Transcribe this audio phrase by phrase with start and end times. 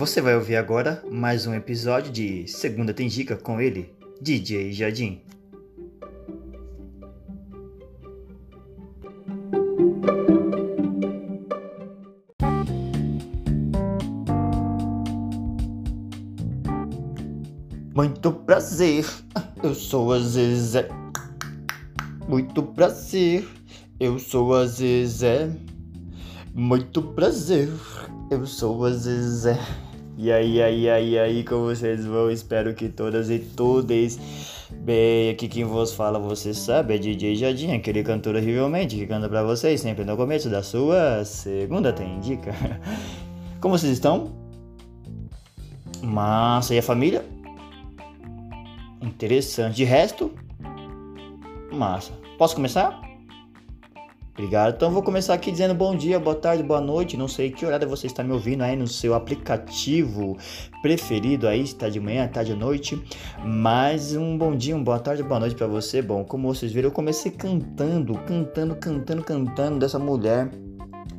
[0.00, 5.20] Você vai ouvir agora mais um episódio de Segunda Tem Dica com ele, DJ Jardim.
[17.94, 19.04] Muito prazer,
[19.62, 20.88] eu sou a Zezé.
[22.26, 23.46] Muito prazer,
[24.00, 25.54] eu sou a Zezé.
[26.54, 27.68] Muito prazer,
[28.30, 29.58] eu sou a Zezé.
[30.16, 32.30] E aí, aí, aí, aí, como vocês vão?
[32.30, 34.18] Espero que todas e todas.
[34.70, 39.28] Bem, aqui quem vos fala, você sabe, é DJ Jardim, aquele cantor horrivelmente que canta
[39.28, 42.54] pra vocês sempre no começo da sua segunda tem dica.
[43.60, 44.32] Como vocês estão?
[46.02, 47.24] Massa, e a família?
[49.02, 49.76] Interessante.
[49.76, 50.32] De resto,
[51.72, 52.12] massa.
[52.38, 53.09] Posso começar?
[54.40, 54.74] Obrigado.
[54.74, 57.14] Então vou começar aqui dizendo bom dia, boa tarde, boa noite.
[57.14, 60.38] Não sei que horário você está me ouvindo aí no seu aplicativo
[60.80, 62.98] preferido aí, está de manhã, tarde ou noite.
[63.44, 66.00] Mas um bom dia, uma boa tarde, boa noite para você.
[66.00, 70.48] Bom, como vocês viram, eu comecei cantando, cantando, cantando, cantando dessa mulher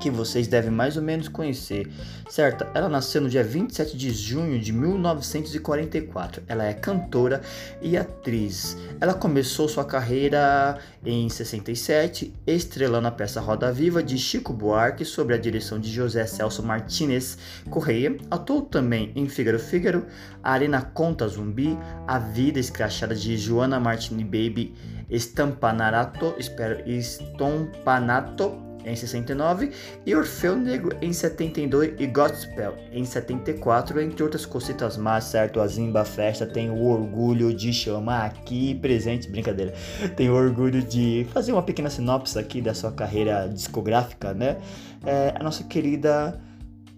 [0.01, 1.87] que vocês devem mais ou menos conhecer,
[2.27, 2.65] certo?
[2.73, 6.41] Ela nasceu no dia 27 de junho de 1944.
[6.47, 7.39] Ela é cantora
[7.83, 8.75] e atriz.
[8.99, 15.35] Ela começou sua carreira em 67, estrelando a peça Roda Viva de Chico Buarque sob
[15.35, 17.37] a direção de José Celso Martinez
[17.69, 18.17] Correia.
[18.31, 20.07] Atuou também em Fígaro Fígaro,
[20.41, 24.73] Arena Conta Zumbi, A Vida Escrachada de Joana Martini Baby,
[25.11, 29.71] Estampanarato, espero, Estompanato em 69
[30.05, 35.59] e Orfeu Negro em 72 e Godspell em 74, entre outras cositas más, certo?
[35.59, 39.73] A Zimba Festa tem o orgulho de chamar aqui presente, brincadeira,
[40.15, 44.57] tem o orgulho de fazer uma pequena sinopse aqui da sua carreira discográfica, né?
[45.05, 46.39] É, a nossa querida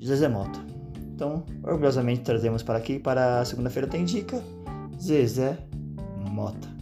[0.03, 0.59] Zezé Mota.
[1.15, 4.43] Então, orgulhosamente trazemos para aqui, para segunda-feira tem dica,
[4.99, 5.57] Zezé
[6.29, 6.72] Mota.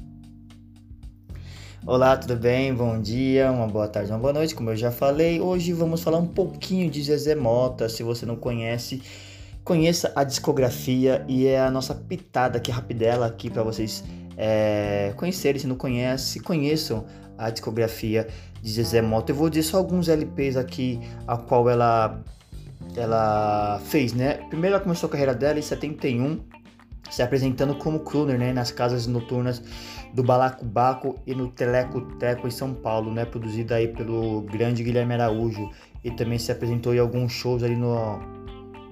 [1.84, 2.72] Olá, tudo bem?
[2.72, 4.54] Bom dia, uma boa tarde, uma boa noite.
[4.54, 7.90] Como eu já falei, hoje vamos falar um pouquinho de Zezé Mota.
[7.90, 9.02] Se você não conhece,
[9.64, 14.04] conheça a discografia e é a nossa pitada aqui rapidela aqui para vocês
[14.38, 15.60] é, conhecerem.
[15.60, 17.04] Se não conhece, conheçam
[17.36, 18.28] a discografia
[18.62, 19.32] de Zezé Mota.
[19.32, 22.24] Eu vou dizer só alguns LPs aqui a qual ela
[22.96, 24.36] ela fez, né?
[24.50, 26.42] Primeiro ela começou a carreira dela em 71
[27.10, 29.62] se apresentando como crooner né, nas casas noturnas
[30.14, 35.14] do Balacobaco e no Teleco Teco em São Paulo, né, produzida aí pelo grande Guilherme
[35.14, 35.70] Araújo
[36.04, 38.20] e também se apresentou em alguns shows ali no,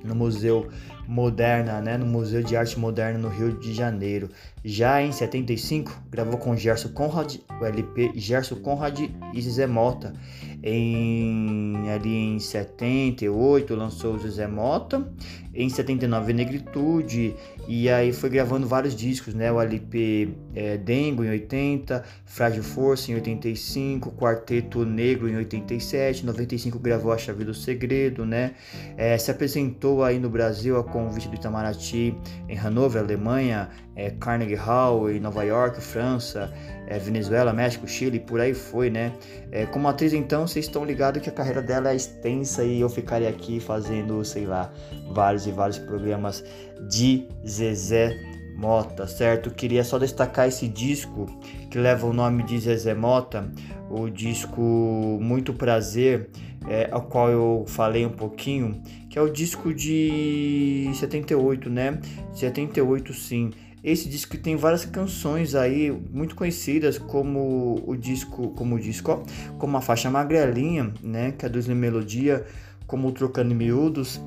[0.03, 0.69] no Museu
[1.07, 4.29] Moderna, né, no Museu de Arte Moderna no Rio de Janeiro.
[4.63, 8.99] Já em 75, gravou com Gerson Conrad, o LP Gerson Conrad
[9.33, 10.13] e Zé Mota.
[10.61, 15.11] Em, ali em 78 lançou o Zé Mota,
[15.59, 17.35] em 79 Negritude,
[17.67, 19.51] e aí foi gravando vários discos, né?
[19.51, 26.79] O LP é, Dengo em 80, Frágil Força em 85, Quarteto Negro em 87, 95
[26.79, 28.53] gravou A Chave do Segredo, né?
[28.95, 32.15] É, se apresentou aí no Brasil a convite do Itamaraty
[32.47, 36.53] em Hanover, Alemanha, é, Carnegie Hall em Nova York, França,
[36.87, 39.11] é, Venezuela, México, Chile, por aí foi, né?
[39.51, 42.89] É, como atriz, então, vocês estão ligados que a carreira dela é extensa e eu
[42.89, 44.71] ficaria aqui fazendo, sei lá,
[45.11, 46.43] vários e vários programas
[46.89, 48.17] de Zezé
[48.55, 49.51] Mota, certo?
[49.51, 51.25] Queria só destacar esse disco
[51.69, 53.51] que leva o nome de Zezé Mota,
[53.89, 54.61] o disco
[55.21, 56.29] Muito Prazer,
[56.67, 61.99] é, ao qual eu falei um pouquinho, que é o disco de 78, né?
[62.33, 63.51] 78 sim.
[63.81, 69.57] Esse disco tem várias canções aí muito conhecidas, como o disco, como o disco, ó,
[69.57, 72.45] como a faixa Magrelinha, né, que é do Slim Melodia,
[72.85, 74.19] como Trocando Miúdos,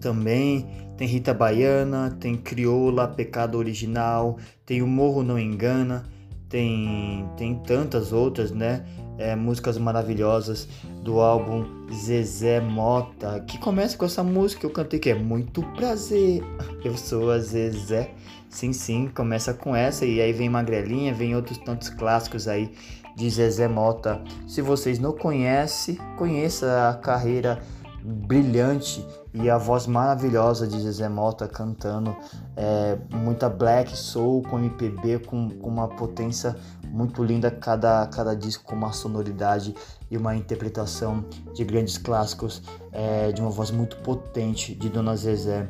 [0.00, 0.66] também
[1.00, 6.04] tem Rita Baiana, tem Crioula, Pecado Original, tem O Morro Não Engana,
[6.46, 8.84] tem, tem tantas outras, né?
[9.16, 10.68] É, músicas maravilhosas
[11.02, 15.62] do álbum Zezé Mota, que começa com essa música que eu cantei que é Muito
[15.74, 16.42] Prazer,
[16.84, 18.10] eu sou a Zezé.
[18.50, 22.74] Sim, sim, começa com essa e aí vem Magrelinha, vem outros tantos clássicos aí
[23.16, 24.22] de Zezé Mota.
[24.46, 27.62] Se vocês não conhecem, conheça a carreira
[28.04, 32.16] brilhante e a voz maravilhosa de Zezé Mota cantando
[32.56, 36.56] é, muita black soul com MPB com, com uma potência
[36.88, 39.74] muito linda cada, cada disco com uma sonoridade
[40.10, 41.24] e uma interpretação
[41.54, 42.62] de grandes clássicos
[42.92, 45.68] é, de uma voz muito potente de Dona Zezé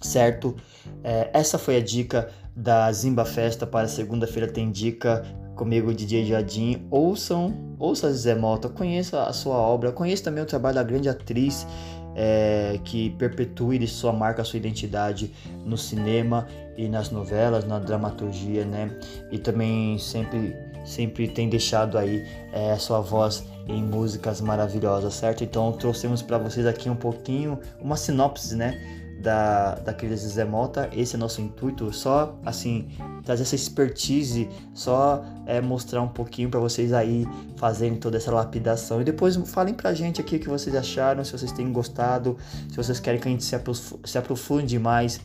[0.00, 0.54] certo?
[1.02, 5.22] É, essa foi a dica da Zimba Festa para segunda-feira tem dica
[5.56, 6.86] comigo DJ Jardim.
[6.90, 11.66] Ouçam, ouça Zé Mota, conheça a sua obra, conheça também o trabalho da grande atriz
[12.14, 15.32] é, que perpetue sua marca, sua identidade
[15.64, 18.90] no cinema e nas novelas, na dramaturgia, né?
[19.30, 20.54] E também sempre
[20.84, 25.42] sempre tem deixado aí é, sua voz em músicas maravilhosas, certo?
[25.42, 28.78] Então trouxemos para vocês aqui um pouquinho, uma sinopse, né?
[29.20, 30.46] Da, da querida Zé
[30.92, 32.88] esse é nosso intuito, só assim,
[33.24, 37.26] trazer essa expertise, só é, mostrar um pouquinho para vocês aí
[37.56, 39.00] fazerem toda essa lapidação.
[39.00, 42.36] E depois falem pra gente aqui o que vocês acharam, se vocês têm gostado,
[42.68, 43.56] se vocês querem que a gente se,
[44.04, 45.20] se aprofunde mais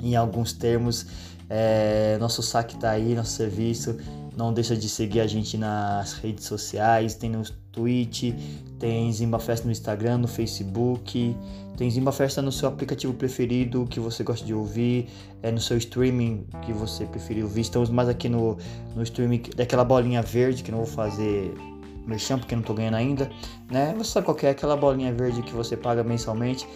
[0.00, 1.06] em alguns termos.
[1.48, 3.96] É, nosso saque tá aí, nosso serviço.
[4.36, 8.34] Não deixa de seguir a gente nas redes sociais, tem no Twitch,
[8.78, 11.36] tem Zimba Festa no Instagram, no Facebook,
[11.76, 15.08] tem Zimba Festa no seu aplicativo preferido que você gosta de ouvir,
[15.42, 17.60] é no seu streaming que você preferir ouvir.
[17.60, 18.56] Estamos mais aqui no,
[18.94, 21.54] no streaming daquela bolinha verde que não vou fazer
[22.06, 23.30] merchan porque não tô ganhando ainda,
[23.70, 23.94] né?
[23.96, 26.66] Você sabe qual é aquela bolinha verde que você paga mensalmente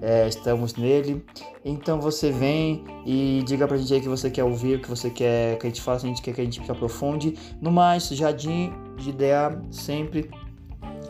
[0.00, 1.24] é, estamos nele.
[1.64, 5.10] Então você vem e diga pra gente aí que você quer ouvir, o que você
[5.10, 7.36] quer que a gente faça, a gente quer que a gente aprofunde.
[7.60, 10.30] No mais, jardim de ideia sempre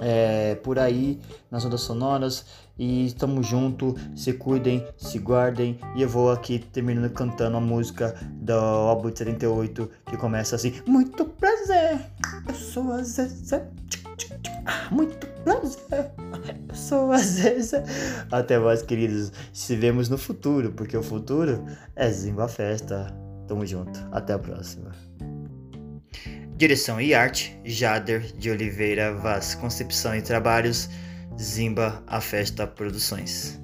[0.00, 1.20] é, por aí
[1.50, 2.44] nas ondas sonoras.
[2.76, 5.78] E estamos junto, se cuidem, se guardem.
[5.94, 10.74] E eu vou aqui terminando cantando a música do álbum 78 que começa assim.
[10.86, 12.00] Muito prazer,
[12.48, 13.68] eu sou a Zezé.
[14.90, 16.10] Muito prazer.
[17.18, 17.84] Zeza.
[18.30, 19.32] Até mais, queridos.
[19.52, 21.64] Se vemos no futuro, porque o futuro
[21.96, 23.06] é Zimba Festa.
[23.46, 23.98] Tamo junto.
[24.12, 24.92] Até a próxima.
[26.56, 29.54] Direção e arte: Jader de Oliveira Vaz.
[29.54, 30.88] Concepção e trabalhos:
[31.40, 33.60] Zimba a Festa Produções.